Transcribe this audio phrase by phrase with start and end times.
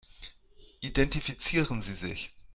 [0.81, 2.31] Identifizieren Sie sich.